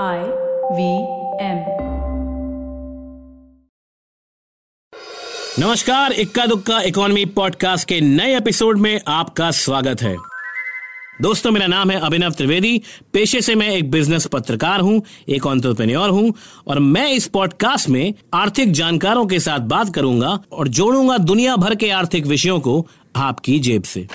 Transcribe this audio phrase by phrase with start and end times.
[0.00, 0.18] I
[0.72, 0.82] V
[1.40, 1.58] M.
[5.58, 10.16] नमस्कार, इक्का दुक्का इकोनॉमी पॉडकास्ट के नए एपिसोड में आपका स्वागत है।
[11.22, 12.82] दोस्तों, मेरा नाम है अभिनव त्रिवेदी।
[13.12, 16.34] पेशे से मैं एक बिज़नेस पत्रकार हूँ, एक ऑन्टरप्रेन्योर हूँ,
[16.66, 21.74] और मैं इस पॉडकास्ट में आर्थिक जानकारों के साथ बात करूँगा और जोड़ूँगा दुनिया भर
[21.74, 22.86] के आर्थिक विषयों को
[23.16, 24.08] आपकी जेब से।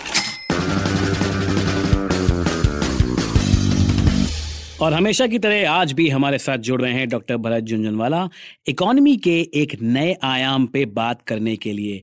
[4.82, 8.30] और हमेशा की तरह आज भी हमारे साथ जुड़ रहे हैं डॉक्टर भरत झुंझुनवाला,
[8.68, 12.02] इकोनॉमी के एक नए आयाम पे बात करने के लिए।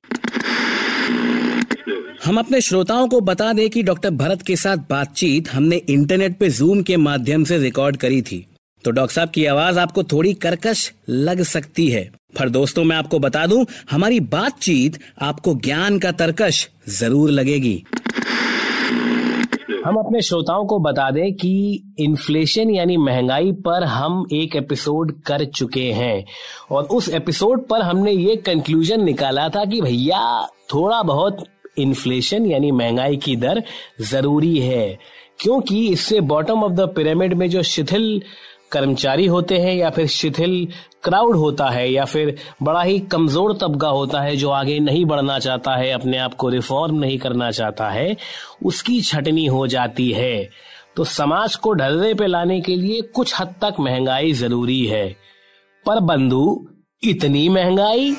[2.25, 6.49] हम अपने श्रोताओं को बता दें कि डॉक्टर भरत के साथ बातचीत हमने इंटरनेट पे
[6.49, 8.45] जूम के माध्यम से रिकॉर्ड करी थी।
[8.83, 13.19] तो डॉक्टर साहब की आवाज़ आपको थोड़ी करकश लग सकती है। पर दोस्तों, मैं आपको
[13.19, 17.83] बता दूँ, हमारी बातचीत आपको ज्ञान का तरकश ज़रूर लगेगी।
[19.85, 25.45] हम अपने श्रोताओं को बता दें कि इन्फ्लेशन यानी महँगाई पर हम एक एपिसोड कर
[25.45, 26.25] चुके हैं।
[26.71, 31.43] और उस एपिसोड पर हमने ये कंक्लूजन निकाला था कि भैया, थोड़ा बहुत
[31.77, 33.63] इन्फ्लेशन यानी महँगाई की दर
[34.01, 34.97] ज़रूरी है।
[35.39, 38.21] क्योंकि इससे बॉटम ऑफ़ द पिरामिड में जो शिथिल
[38.71, 40.67] कर्मचारी होते हैं या फिर शिथिल
[41.05, 45.39] क्राउड होता है या फिर बड़ा ही कमज़ोर तबका होता है जो आगे नहीं बढ़ना
[45.39, 48.15] चाहता है, अपने आप को रिफॉर्म नहीं करना चाहता है,
[48.65, 50.49] उसकी छटनी हो जाती है।
[50.95, 55.07] तो समाज को ढलने पे लाने के लिए कुछ हद तक महँगाई ज़रूरी है।
[55.85, 56.67] पर बंधु,
[57.03, 58.15] इतनी महँगाई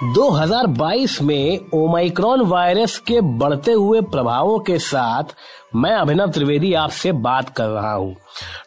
[0.00, 5.24] 2022 में ओमाइक्रॉन वायरस के बढ़ते हुए प्रभावों के साथ
[5.76, 8.16] मैं अभिनव त्रिवेदी आपसे बात कर रहा हूँ।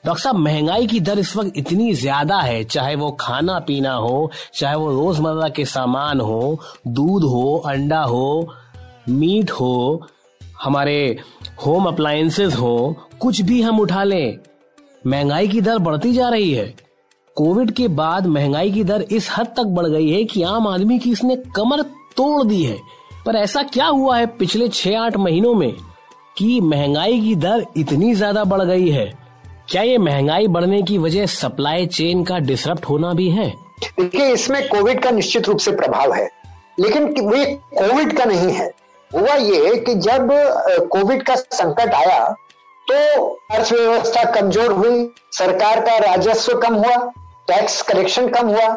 [0.05, 4.31] डॉक्टर साहब, महँगाई की दर इस वक्त इतनी ज़्यादा है, चाहे वो खाना पीना हो,
[4.53, 8.53] चाहे वो रोज़मर्रा के सामान हो, दूध हो, अंडा हो,
[9.09, 10.07] मीट हो,
[10.63, 11.17] हमारे
[11.65, 14.37] होम अप्लायंसेस हो, कुछ भी हम उठा लें,
[15.07, 16.82] महँगाई की दर बढ़ती जा रही है।
[17.37, 20.97] कोविड के बाद महँगाई की दर इस हद तक बढ़ गई है कि आम आदमी
[20.99, 21.81] की इसने कमर
[22.17, 22.77] तोड़ दी है।
[23.25, 25.71] पर ऐसा क्या हुआ है पिछले छह आठ महीनों में
[26.37, 29.05] कि महँगाई की दर इतनी ज़्यादा बढ़ गई है?
[29.69, 33.49] क्या ये महँगाई बढ़ने की वजह सप्लाई चेन का डिसरप्ट होना भी है?
[33.99, 36.29] देखिए, इसमें कोविड का निश्चित रूप से प्रभाव है,
[36.79, 37.43] लेकिन वो
[37.79, 38.71] कोविड का नहीं है।
[39.11, 40.29] हुआ ये कि जब
[40.91, 42.23] कोविड का संकट आया
[42.87, 42.95] तो
[43.51, 46.95] अर्थव्यवस्था कमज़ोर हुई, सरकार का राजस्व कम हुआ
[47.47, 48.67] टैक्स कलेक्शन कम हुआ?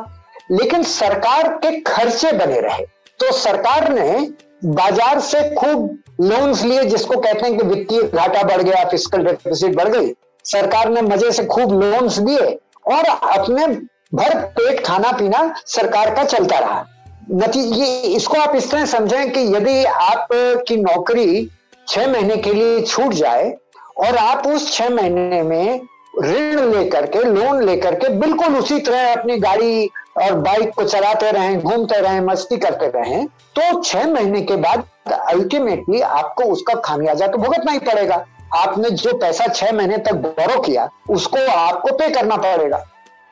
[0.50, 2.84] लेकिन सरकार के खर्चे बने रहे।
[3.20, 4.28] तो सरकार ने
[4.64, 9.74] बाज़ार से खूब लोन्स लिए, जिसको कहते हैं कि वित्तीय घाटा बढ़ गया फ़िज़िकल डेफिसिट
[9.76, 10.12] बढ़ गई।
[10.44, 12.46] सरकार ने मज़े से खूब लोन्स दिए
[12.88, 13.66] और अपने
[14.14, 16.84] भर पेट खाना पीना सरकार का चलता रहा।
[17.32, 20.28] नतीजे इसको आप इस तरह समझें कि यदि आप
[20.68, 21.48] की नौकरी
[21.88, 23.50] छह महीने के लिए छूट जाए
[23.98, 25.80] और आप उस छह महीने में
[26.16, 31.30] ऋण लेकर के लोन लेकर के बिल्कुल उसी तरह अपनी गाड़ी और बाइक को चलाते
[31.30, 37.26] रहें, घूमते रहें, मस्ती करते रहें तो छह महीने के बाद अल्टीमेटली आपको उसका खामियाजा
[37.26, 38.24] तो भुगतना ही पड़ेगा।
[38.54, 42.84] आपने जो पैसा छह महीने तक बोरो किया, उसको आपको पे करना पड़ेगा।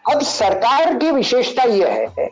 [0.05, 2.29] अब सरकार की विशेषता यह है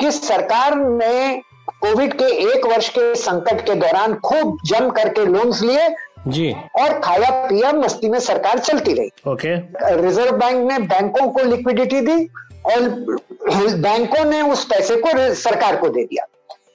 [0.00, 1.40] कि सरकार ने
[1.82, 5.88] कोविड के एक वर्ष के संकट के दौरान खूब जम करके लोन्स लिए
[6.28, 6.50] जी।
[6.80, 9.54] और खाया पिया मस्ती में सरकार चलती रही। ओके।
[10.02, 12.24] रिज़र्व बैंक ने बैंकों को लिक्विडिटी दी
[12.66, 12.88] और
[13.78, 16.26] बैंकों ने उस पैसे को सरकार को दे दिया।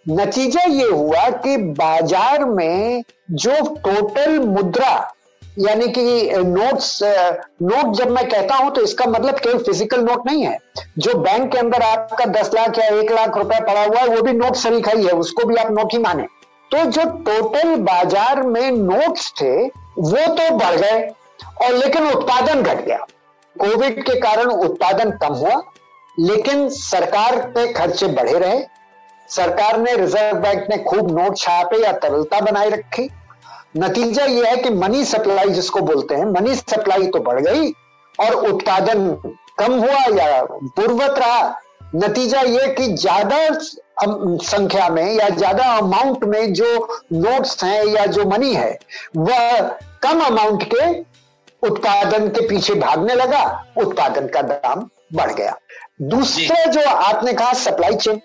[0.09, 3.03] नतीजा ये हुआ कि बाज़ार में
[3.33, 5.13] जो टोटल मुद्रा
[5.59, 6.01] यानी कि
[6.37, 10.57] नोट्स नोट जब मैं कहता हूँ तो इसका मतलब केवल फ़िज़िकल नोट नहीं है।
[10.97, 14.21] जो बैंक के अंदर आपका दस लाख या एक लाख रुपया पड़ा हुआ है वो
[14.21, 16.27] भी नोट सरीखा ही है उसको भी आप नोट ही माने।
[16.71, 21.01] तो जो टोटल बाज़ार में नोट्स थे, वो तो बढ़ गए
[21.63, 22.97] और लेकिन उत्पादन घट गया।
[23.55, 25.61] कोविड के कारण उत्पादन कम हुआ,
[26.17, 28.59] लेकिन सरकार के खर्चे बढ़े रहे।
[29.29, 33.09] सरकार ने रिज़र्व बैंक ने खूब नोट छापे या तरलता बनाए रखी।
[33.77, 37.71] नतीजा यह है कि मनी सप्लाई जिसको बोलते हैं मनी सप्लाई तो बढ़ गई
[38.19, 39.09] और उत्पादन
[39.59, 41.53] कम हुआ या पूर्वत रहा।
[41.95, 43.37] नतीजा यह कि ज़्यादा
[44.01, 46.65] संख्या में या ज़्यादा अमाउंट में जो
[47.13, 48.77] नोट्स हैं या जो मनी है
[49.17, 49.59] वह
[50.03, 50.89] कम अमाउंट के
[51.67, 53.43] उत्पादन के पीछे भागने लगा
[53.77, 55.55] उत्पादन का दाम बढ़ गया।
[56.01, 58.21] दूसरा जो। आपने कहा सप्लाई चेन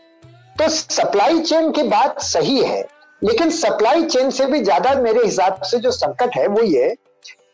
[0.58, 2.80] तो सप्लाई चेन की बात सही है
[3.22, 6.94] लेकिन सप्लाई चेन से भी ज़्यादा मेरे हिसाब से जो संकट है वो ये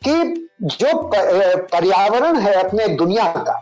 [0.07, 3.61] कि जो पर्यावरण है अपने दुनिया का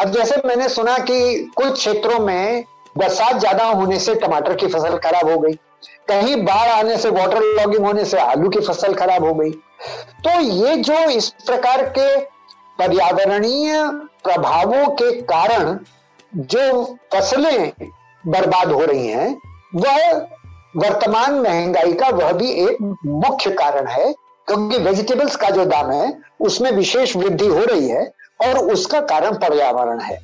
[0.00, 2.64] अब जैसे मैंने सुना कि कुछ क्षेत्रों में
[2.96, 5.52] बरसात ज़्यादा होने से टमाटर की फ़सल खराब हो गई।
[6.08, 9.50] कहीं बाढ़ आने से वाटर लॉगिंग होने से आलू की फ़सल खराब हो गई।
[10.24, 12.16] तो ये जो इस प्रकार के
[12.78, 13.82] पर्यावरणीय
[14.24, 15.78] प्रभावों के कारण
[16.34, 16.84] जो
[17.14, 17.72] फ़सलें
[18.24, 19.36] बर्बाद हो रही हैं,
[19.74, 20.12] वह
[20.76, 24.12] वर्तमान महँगाई का वह भी एक मुख्य कारण है,
[24.48, 28.04] क्योंकि वेजिटेबल्स का जो दाम है, उसमें विशेष वृद्धि हो रही है
[28.42, 30.18] और उसका कारण पर्यावरण है।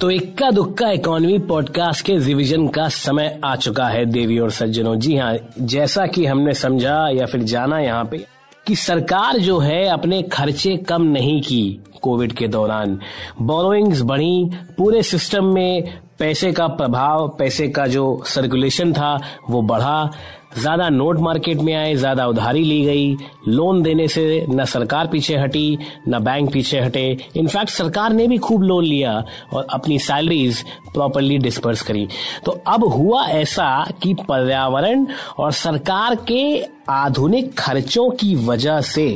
[0.00, 4.94] तो इक्का दुक्का इकोनॉमी पॉडकास्ट के रिवीजन का समय आ चुका है, देवी और सज्जनों।
[4.96, 8.18] जी हाँ जैसा कि हमने समझा या फिर जाना यहाँ पे
[8.66, 13.00] कि सरकार जो है अपने खर्चे कम नहीं की कोविड के दौरान।
[13.42, 19.20] बोरोइंग्स बढ़ी, पूरे सिस्टम में पैसे का प्रभाव, पैसे का जो सर्कुलेशन था,
[19.50, 20.10] वो बढ़ा।
[20.58, 23.16] ज़्यादा नोट मार्केट में आए, ज़्यादा उधारी ली गई,
[23.48, 27.06] लोन देने से न सरकार पीछे हटी, न बैंक पीछे हटे।
[27.36, 29.12] इनफैक्ट सरकार ने भी खूब लोन लिया
[29.52, 30.62] और अपनी सैलरीज
[30.94, 32.06] प्रॉपरली डिस्पर्स करी।
[32.44, 33.68] तो अब हुआ ऐसा
[34.02, 35.06] कि पर्यावरण
[35.38, 36.46] और सरकार के
[36.90, 39.08] आधुनिक खर्चों की वजह से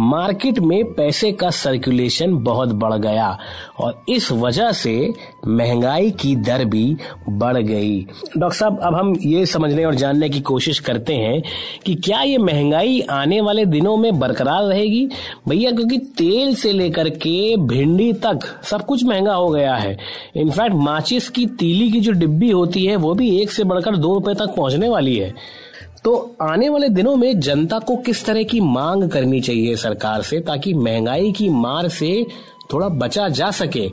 [0.00, 3.38] मार्केट में पैसे का सर्कुलेशन बहुत बढ़ गया
[3.78, 5.14] और इस वजह से
[5.46, 6.96] महँगाई की दर भी
[7.28, 8.06] बढ़ गई।
[8.36, 11.42] डॉक्टर साहब, अब हम ये समझने और जानने की कोशिश करते हैं
[11.86, 15.08] कि क्या ये महँगाई आने वाले दिनों में बरकरार रहेगी?
[15.48, 19.98] भैया, क्योंकि तेल से लेकर के भिंडी तक सब कुछ महँगा हो गया है।
[20.36, 24.14] इनफैक्ट माचिस की तीली की जो डिब्बी होती है, वो भी एक से बढ़कर दो
[24.14, 25.60] रुपए तक पहुँचने वाली है।
[26.04, 30.40] तो आने वाले दिनों में जनता को किस तरह की मांग करनी चाहिए सरकार से
[30.40, 32.26] ताकि महँगाई की मार से
[32.72, 33.88] थोड़ा बचा जा सके?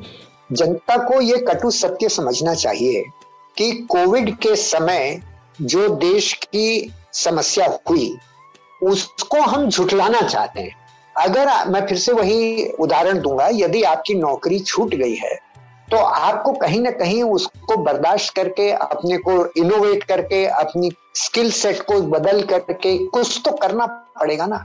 [0.51, 3.03] जनता को ये कटु सत्य समझना चाहिए
[3.57, 5.21] कि कोविड के समय
[5.61, 8.15] जो देश की समस्या हुई,
[8.83, 10.75] उसको हम झुटलाना चाहते हैं।
[11.17, 15.46] अगर मैं फिर से वही उदाहरण दूँगा, यदि आपकी नौकरी छूट गई है
[15.91, 21.81] तो आपको कहीं ना कहीं उसको बर्दाश्त करके, अपने को इनोवेट करके, अपनी स्किल सेट
[21.81, 23.85] को बदल करके कुछ तो करना
[24.19, 24.63] पड़ेगा ना।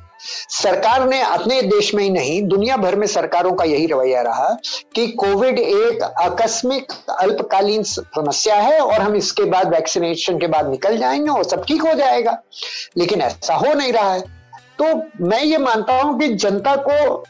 [0.50, 4.48] सरकार ने अपने देश में ही नहीं, दुनिया भर में सरकारों का यही रवैया रहा
[4.94, 10.98] कि कोविड एक आकस्मिक अल्पकालीन समस्या है और हम इसके बाद वैक्सीनेशन के बाद निकल
[10.98, 12.38] जाएँगे और सब ठीक हो जाएगा।
[12.98, 14.20] लेकिन ऐसा हो नहीं रहा है।
[14.82, 14.84] तो
[15.24, 17.24] मैं ये मानता हूँ कि जनता को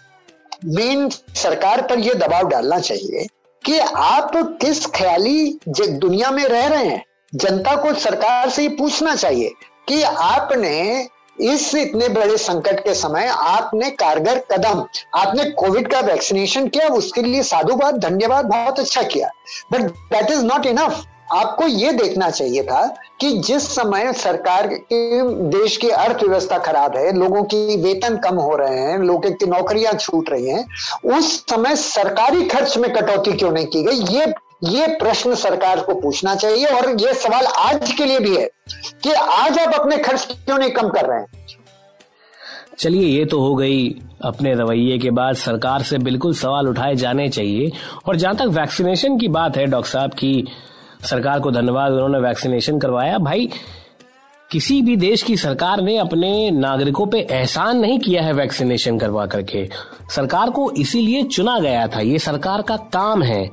[0.65, 3.27] मेन सरकार पर यह दबाव डालना चाहिए
[3.65, 4.31] कि आप
[4.61, 7.05] किस ख्याली दुनिया में रह रहे हैं?
[7.35, 9.53] जनता को सरकार से ये पूछना चाहिए
[9.89, 11.09] कि आपने
[11.41, 17.23] इस इतने बड़े संकट के समय आपने कारगर कदम, आपने कोविड का वैक्सीनेशन किया, उसके
[17.23, 19.31] लिए साधुवाद, धन्यवाद, बहुत अच्छा किया।
[19.73, 22.87] But that is not enough आपको ये देखना चाहिए था
[23.21, 28.57] कि जिस समय सरकार के, देश की अर्थव्यवस्था खराब है, लोगों की वेतन कम हो
[28.57, 30.65] रहे हैं, लोगों की नौकरियाँ छूट रही हैं,
[31.19, 34.19] उस समय सरकारी खर्च में कटौती क्यों नहीं की गई?
[34.19, 34.35] ये
[34.65, 38.51] ये प्रश्न सरकार को पूछना चाहिए और ये सवाल आज के लिए भी है
[39.03, 41.27] कि आज आप अपने खर्च क्यों नहीं कम कर रहे हैं?
[42.79, 47.29] चलिए, ये तो हो गई अपने रवैये के बाद सरकार से बिल्कुल सवाल उठाए जाने
[47.29, 47.73] चाहिए।
[48.07, 50.49] और जहाँ तक वैक्सीनेशन की बात है, डॉक्टर साहब, की
[51.03, 53.49] सरकार को धन्यवाद, उन्होंने वैक्सीनेशन करवाया। भाई,
[54.51, 59.27] किसी भी देश की सरकार ने अपने नागरिकों पे एहसान नहीं किया है वैक्सीनेशन करवा
[59.27, 59.69] करके।
[60.11, 63.51] सरकार को इसीलिए चुना गया था। ये सरकार का काम है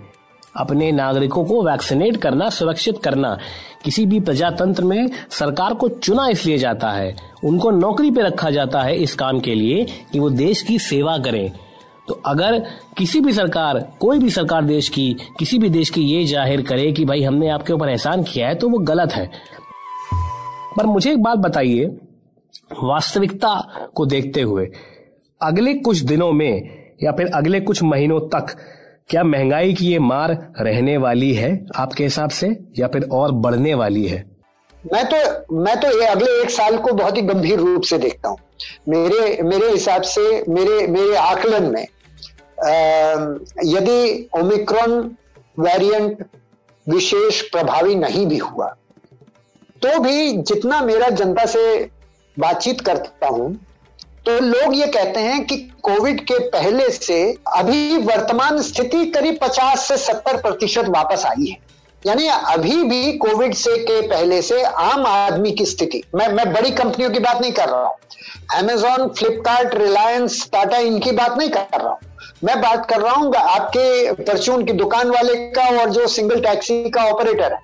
[0.57, 3.38] अपने नागरिकों को वैक्सीनेट करना, सुरक्षित करना।
[3.86, 8.81] किसी भी प्रजातंत्र में सरकार को चुना इसलिए जाता है। उनको नौकरी पे रखा जाता
[8.81, 11.51] है इस काम के लिए कि वो देश की सेवा करें।
[12.09, 12.57] तो अगर
[12.97, 16.91] किसी भी सरकार, कोई भी सरकार देश की, किसी भी देश की ये ज़ाहिर करे
[16.91, 19.25] कि भाई हमने आपके ऊपर एहसान किया है तो वो गलत है।
[20.77, 21.86] पर मुझे एक बात बताइए,
[22.74, 23.53] वास्तविकता
[23.95, 24.67] को देखते हुए,
[25.41, 28.55] अगले कुछ दिनों में या फिर अगले कुछ महीनों तक,
[29.10, 32.48] क्या महँगाई की ये मार रहने वाली है आपके हिसाब से,
[32.79, 34.24] या फिर और बढ़ने वाली है?
[34.93, 38.29] मैं तो मैं तो ये अगले एक साल को बहुत ही गंभीर रूप से देखता
[38.29, 38.38] हूँ।
[38.89, 41.86] मेरे मेरे हिसाब से, मेरे मेरे आकलन में
[43.66, 44.92] यदि ओमिक्रॉन
[45.60, 46.25] वेरिएंट
[46.88, 48.68] विशेष प्रभावी नहीं भी हुआ
[49.82, 51.62] तो भी जितना मेरा जनता से
[52.38, 53.54] बातचीत करता हूँ
[54.25, 59.78] तो लोग ये कहते हैं कि कोविड के पहले से अभी वर्तमान स्थिति करीब 50
[59.78, 61.58] से 70 प्रतिशत वापस आई है।
[62.08, 66.72] यानी अभी भी कोविड से के पहले से आम आदमी की स्थिति, मैं मैं बड़ी
[66.72, 67.96] कंपनियों की बात नहीं कर रहा हूँ।
[68.60, 71.98] एमेजॉन फ्लिपकार्ट रिलायंस टाटा इनकी बात नहीं कर रहा हूँ।
[72.44, 76.89] मैं बात कर रहा हूँ आपके परचून की दुकान वाले का और जो सिंगल टैक्सी
[76.89, 77.60] का ऑपरेटर है।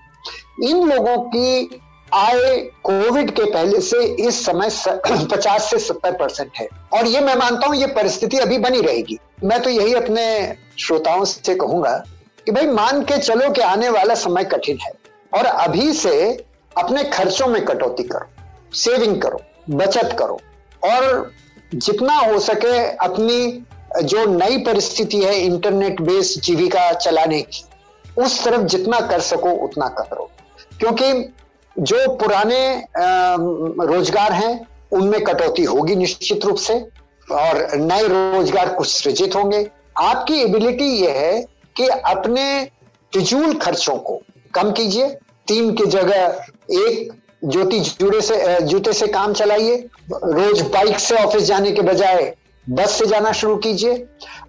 [0.64, 1.82] इन लोगों की
[2.14, 4.70] आय कोविड के पहले से इस समय
[5.32, 9.18] पचास से सत्तर परसेंट है। और ये मैं मानता हूँ, ये परिस्थिति अभी बनी रहेगी।
[9.44, 10.26] मैं तो यही अपने
[10.80, 12.04] श्रोताओं से कहूँगा
[12.46, 14.92] कि भाई मान के चलो कि आने वाला समय कठिन है।
[15.34, 16.32] और अभी से
[16.78, 20.40] अपने खर्चों में कटौती करो सेविंग करो, बचत करो।
[20.84, 21.32] और
[21.76, 23.64] जितना हो सके अपनी
[24.04, 27.64] जो नई परिस्थिति है इंटरनेट बेस्ड जीविका चलाने की,
[28.18, 30.30] उस तरफ़ जितना कर सको उतना करो।
[30.80, 31.12] क्योंकि
[31.76, 36.80] जो पुराने रोज़गार हैं, उनमें कटौती होगी निश्चित रूप से,
[37.32, 42.46] और नए रोज़गार कुछ सृजित होंगे। आपकी एबिलिटी यह है कि अपने
[43.14, 44.22] फिजूल खर्चों को
[44.54, 45.08] कम कीजिए।
[45.48, 47.12] तीन की जगह एक
[47.46, 49.76] ज्योति जुड़े से जूते से काम चलाइए।
[50.14, 52.34] रोज बाइक से ऑफ़िस जाने के बजाय
[52.68, 53.94] बस से जाना शुरू कीजिए।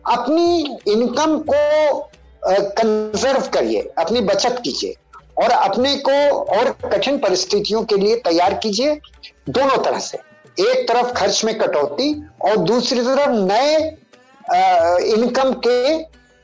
[0.08, 1.98] अपनी इनकम को
[2.42, 4.94] कंजर्व करिए, अपनी बचत कीजिए
[5.38, 6.12] और अपने को
[6.56, 8.94] और कठिन परिस्थितियों के लिए तैयार कीजिए
[9.48, 10.18] दोनों तरह से।
[10.62, 12.12] एक तरफ़ खर्च में कटौती
[12.44, 13.74] और दूसरी तरफ़ नए
[15.06, 15.96] इनकम के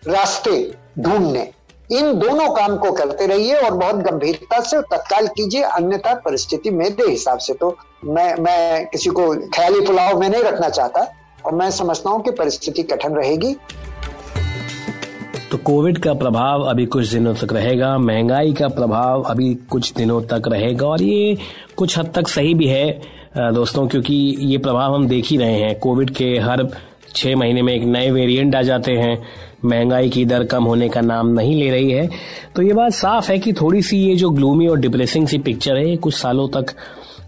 [0.02, 0.60] रास्ते
[0.98, 1.50] ढूँढने।
[1.90, 7.10] इन दोनों काम को करते रहिए और बहुत गंभीरता से तत्काल कीजिए, अन्यथा परिस्थिति मेरे
[7.10, 11.00] हिसाब से तो मैं मैं किसी को ख्याली पुलाव में नहीं रखना चाहता
[11.46, 13.54] और मैं समझता हूँ कि परिस्थिति कठिन रहेगी।
[15.50, 20.20] तो कोविड का प्रभाव अभी कुछ दिनों तक रहेगा, महँगाई का प्रभाव अभी कुछ दिनों
[20.22, 21.36] तक रहेगा और ये
[21.76, 25.78] कुछ हद तक सही भी है दोस्तों, क्योंकि ये प्रभाव हम देख ही रहे हैं।
[25.80, 26.62] कोविड के हर
[27.14, 29.22] छह महीने में एक नए वेरिएंट आ जाते हैं।
[29.64, 32.08] महँगाई की दर कम होने का नाम नहीं ले रही है।
[32.56, 35.76] तो ये बात साफ़ है कि थोड़ी सी ये जो ग्लूमी और डिप्रेसिंग सी पिक्चर
[35.76, 36.66] है कुछ सालों तक,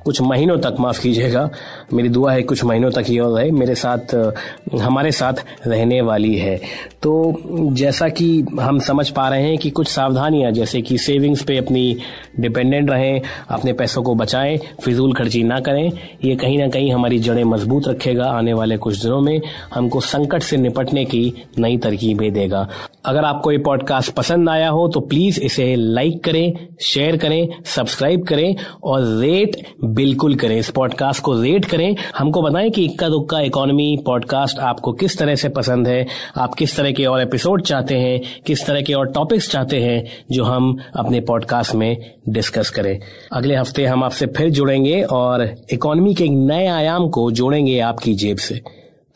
[0.05, 1.51] कुछ महीनों तक माफ़ कीजिएगा।
[1.93, 4.33] मेरी दुआ है कुछ महीनों तक ये रहे। मेरे साथ,
[4.81, 5.33] हमारे साथ
[5.67, 6.61] रहने वाली है।
[7.05, 8.27] तो जैसा कि
[8.61, 11.97] हम समझ पा रहे हैं कि कुछ सावधानियाँ, जैसे कि सेविंग्स पे अपनी
[12.41, 15.91] डिपेंडेंट रहें, अपने पैसों को बचाएँ, फिजूल खर्ची ना करें,
[16.25, 19.41] ये कहीं ना कहीं हमारी जड़ें मज़बूत रखेगा, आने वाले कुछ दिनों में
[19.75, 21.23] हमको संकट से निपटने की
[21.59, 22.69] नई तरकीबें देगा।
[23.05, 28.25] अगर आपको ये पॉडकास्ट पसंद आया हो तो प्लीज़ इसे लाइक करें शेयर करें सब्सक्राइब
[28.25, 33.41] करें और रेट बिल्कुल करें। इस पॉडकास्ट को रेट करें। हमको बताएँ कि इक्का दुक्का
[33.41, 36.07] इकोनॉमी पॉडकास्ट आपको किस तरह से पसंद है,
[36.37, 40.05] आप किस तरह के और एपिसोड चाहते हैं, किस तरह के और टॉपिक्स चाहते हैं,
[40.31, 42.99] जो हम अपने पॉडकास्ट में डिस्कस करें।
[43.33, 48.15] अगले हफ़्ते हम आपसे फिर जुड़ेंगे और इकोनॉमी के एक नए आयाम को जोड़ेंगे आपकी
[48.15, 48.61] जेब से।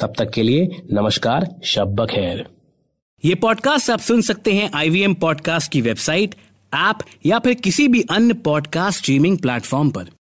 [0.01, 2.45] तब तक के लिए नमस्कार शब्ब खैर।
[3.25, 6.35] ये पॉडकास्ट आप सुन सकते हैं आईवीएम पॉडकास्ट की वेबसाइट
[6.75, 10.18] ऐप या फिर किसी भी अन्य पॉडकास्ट स्ट्रीमिंग प्लेटफॉर्म पर।